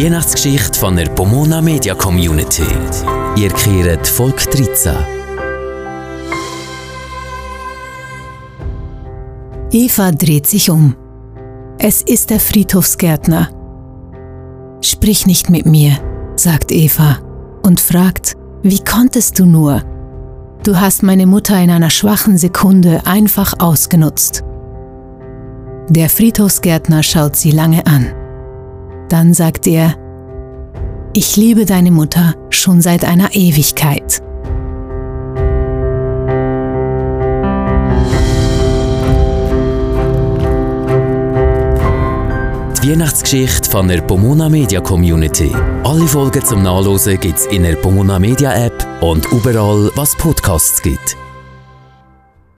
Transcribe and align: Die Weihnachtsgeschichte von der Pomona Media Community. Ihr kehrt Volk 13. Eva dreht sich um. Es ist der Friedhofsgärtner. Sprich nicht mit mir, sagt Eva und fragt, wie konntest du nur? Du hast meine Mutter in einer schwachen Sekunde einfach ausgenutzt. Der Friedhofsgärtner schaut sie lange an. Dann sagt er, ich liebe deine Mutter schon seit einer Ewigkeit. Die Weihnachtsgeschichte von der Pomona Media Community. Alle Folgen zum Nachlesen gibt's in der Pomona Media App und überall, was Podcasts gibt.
Die 0.00 0.06
Weihnachtsgeschichte 0.06 0.78
von 0.78 0.96
der 0.96 1.10
Pomona 1.10 1.60
Media 1.60 1.94
Community. 1.94 2.64
Ihr 3.36 3.50
kehrt 3.50 4.08
Volk 4.08 4.50
13. 4.50 4.94
Eva 9.70 10.10
dreht 10.12 10.46
sich 10.46 10.70
um. 10.70 10.96
Es 11.78 12.00
ist 12.00 12.30
der 12.30 12.40
Friedhofsgärtner. 12.40 13.50
Sprich 14.80 15.26
nicht 15.26 15.50
mit 15.50 15.66
mir, 15.66 15.98
sagt 16.34 16.72
Eva 16.72 17.18
und 17.60 17.78
fragt, 17.78 18.38
wie 18.62 18.82
konntest 18.82 19.38
du 19.38 19.44
nur? 19.44 19.82
Du 20.64 20.80
hast 20.80 21.02
meine 21.02 21.26
Mutter 21.26 21.62
in 21.62 21.68
einer 21.68 21.90
schwachen 21.90 22.38
Sekunde 22.38 23.02
einfach 23.04 23.52
ausgenutzt. 23.58 24.44
Der 25.90 26.08
Friedhofsgärtner 26.08 27.02
schaut 27.02 27.36
sie 27.36 27.50
lange 27.50 27.86
an. 27.86 28.14
Dann 29.10 29.34
sagt 29.34 29.66
er, 29.66 29.96
ich 31.12 31.36
liebe 31.36 31.66
deine 31.66 31.90
Mutter 31.90 32.36
schon 32.50 32.80
seit 32.80 33.04
einer 33.04 33.34
Ewigkeit. 33.34 34.22
Die 42.80 42.90
Weihnachtsgeschichte 42.92 43.68
von 43.68 43.88
der 43.88 44.00
Pomona 44.00 44.48
Media 44.48 44.80
Community. 44.80 45.50
Alle 45.82 46.06
Folgen 46.06 46.44
zum 46.44 46.62
Nachlesen 46.62 47.18
gibt's 47.18 47.46
in 47.46 47.64
der 47.64 47.74
Pomona 47.74 48.20
Media 48.20 48.54
App 48.54 48.86
und 49.00 49.26
überall, 49.32 49.90
was 49.96 50.14
Podcasts 50.14 50.80
gibt. 50.80 51.16